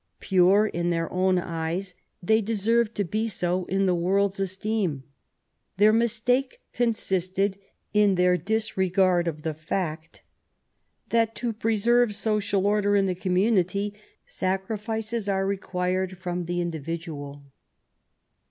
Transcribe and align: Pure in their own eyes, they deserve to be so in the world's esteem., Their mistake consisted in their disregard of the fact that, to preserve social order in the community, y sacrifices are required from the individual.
Pure 0.19 0.65
in 0.65 0.89
their 0.89 1.13
own 1.13 1.37
eyes, 1.37 1.93
they 2.23 2.41
deserve 2.41 2.91
to 2.91 3.03
be 3.03 3.27
so 3.27 3.65
in 3.65 3.85
the 3.85 3.93
world's 3.93 4.39
esteem., 4.39 5.03
Their 5.77 5.93
mistake 5.93 6.59
consisted 6.73 7.59
in 7.93 8.15
their 8.15 8.35
disregard 8.35 9.27
of 9.27 9.43
the 9.43 9.53
fact 9.53 10.23
that, 11.09 11.35
to 11.35 11.53
preserve 11.53 12.15
social 12.15 12.65
order 12.65 12.95
in 12.95 13.05
the 13.05 13.13
community, 13.13 13.91
y 13.93 14.01
sacrifices 14.25 15.29
are 15.29 15.45
required 15.45 16.17
from 16.17 16.45
the 16.45 16.61
individual. 16.61 17.43